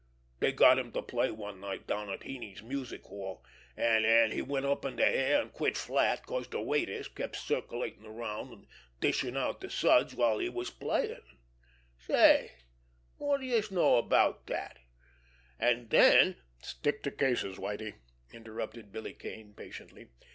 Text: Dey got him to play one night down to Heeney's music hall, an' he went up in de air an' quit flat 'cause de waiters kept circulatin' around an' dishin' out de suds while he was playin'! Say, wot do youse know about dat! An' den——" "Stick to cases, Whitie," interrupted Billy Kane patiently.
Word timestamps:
Dey 0.39 0.51
got 0.51 0.79
him 0.79 0.91
to 0.93 1.03
play 1.03 1.29
one 1.29 1.59
night 1.61 1.85
down 1.85 2.07
to 2.07 2.17
Heeney's 2.17 2.63
music 2.63 3.03
hall, 3.03 3.43
an' 3.77 4.31
he 4.31 4.41
went 4.41 4.65
up 4.65 4.83
in 4.83 4.95
de 4.95 5.05
air 5.07 5.39
an' 5.39 5.49
quit 5.51 5.77
flat 5.77 6.25
'cause 6.25 6.47
de 6.47 6.59
waiters 6.59 7.07
kept 7.07 7.35
circulatin' 7.35 8.07
around 8.07 8.51
an' 8.51 8.67
dishin' 8.99 9.37
out 9.37 9.61
de 9.61 9.69
suds 9.69 10.15
while 10.15 10.39
he 10.39 10.49
was 10.49 10.71
playin'! 10.71 11.37
Say, 11.99 12.53
wot 13.19 13.41
do 13.41 13.45
youse 13.45 13.69
know 13.69 13.97
about 13.97 14.47
dat! 14.47 14.79
An' 15.59 15.85
den——" 15.87 16.37
"Stick 16.63 17.03
to 17.03 17.11
cases, 17.11 17.57
Whitie," 17.59 17.93
interrupted 18.33 18.91
Billy 18.91 19.13
Kane 19.13 19.53
patiently. 19.53 20.07